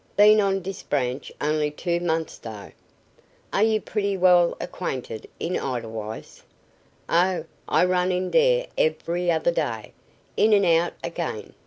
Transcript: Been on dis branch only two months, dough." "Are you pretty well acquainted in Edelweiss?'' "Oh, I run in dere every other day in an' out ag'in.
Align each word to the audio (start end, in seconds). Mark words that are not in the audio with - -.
Been 0.17 0.41
on 0.41 0.63
dis 0.63 0.81
branch 0.81 1.31
only 1.39 1.69
two 1.69 1.99
months, 1.99 2.39
dough." 2.39 2.71
"Are 3.53 3.61
you 3.61 3.79
pretty 3.79 4.17
well 4.17 4.57
acquainted 4.59 5.29
in 5.39 5.55
Edelweiss?'' 5.55 6.41
"Oh, 7.07 7.45
I 7.67 7.85
run 7.85 8.11
in 8.11 8.31
dere 8.31 8.65
every 8.79 9.29
other 9.29 9.51
day 9.51 9.93
in 10.35 10.53
an' 10.53 10.65
out 10.65 10.93
ag'in. 11.03 11.53